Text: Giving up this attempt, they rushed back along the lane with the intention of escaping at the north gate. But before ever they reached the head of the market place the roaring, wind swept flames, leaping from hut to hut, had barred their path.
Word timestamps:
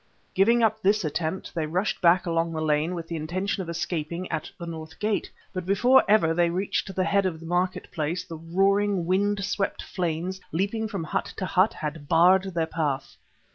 Giving 0.33 0.63
up 0.63 0.81
this 0.81 1.05
attempt, 1.05 1.53
they 1.53 1.67
rushed 1.67 2.01
back 2.01 2.25
along 2.25 2.53
the 2.53 2.59
lane 2.61 2.95
with 2.95 3.07
the 3.07 3.15
intention 3.15 3.61
of 3.61 3.69
escaping 3.69 4.27
at 4.31 4.49
the 4.57 4.65
north 4.65 4.97
gate. 4.97 5.29
But 5.53 5.63
before 5.63 6.03
ever 6.07 6.33
they 6.33 6.49
reached 6.49 6.95
the 6.95 7.03
head 7.03 7.27
of 7.27 7.39
the 7.39 7.45
market 7.45 7.91
place 7.91 8.23
the 8.23 8.35
roaring, 8.37 9.05
wind 9.05 9.45
swept 9.45 9.83
flames, 9.83 10.41
leaping 10.51 10.87
from 10.87 11.03
hut 11.03 11.31
to 11.37 11.45
hut, 11.45 11.73
had 11.75 12.07
barred 12.07 12.55
their 12.55 12.65
path. 12.65 13.15